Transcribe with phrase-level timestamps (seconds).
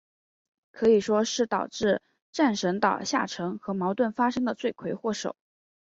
[0.71, 2.01] 可以说是导致
[2.31, 5.35] 战神岛下沉和矛盾发生的罪魁祸首。